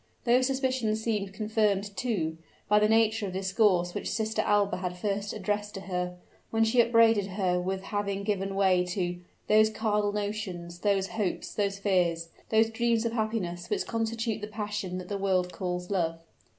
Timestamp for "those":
0.23-0.47, 9.45-9.69, 10.79-11.09, 11.53-11.77, 12.49-12.71